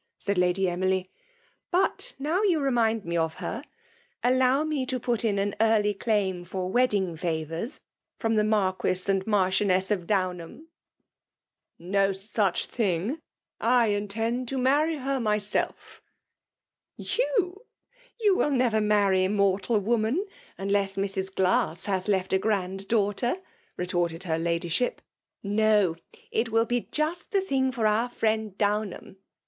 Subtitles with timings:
[0.17, 1.11] said Lady Emily."
[1.71, 3.61] But now you remind me of her,
[4.23, 7.81] allow me to put in an early claim for wedding favours
[8.17, 10.63] from the .Marquifi and Marchioness of Downham." *■"
[11.77, 13.21] No such thing!—
[13.61, 16.01] I intend to marry her myself."
[16.97, 17.65] "You?—
[18.23, 20.25] You will never maiTy mortal woman,
[20.57, 21.31] unless Mrs.
[21.35, 23.39] Glasse has left a grand daugh ,terr'
[23.77, 25.03] retorted her Ladyship.
[25.51, 25.95] "No!—
[26.31, 26.81] it will <(€€ 270 FEMALE DOUINATION.
[26.87, 29.17] be just the thing for our friend Dovnhatn.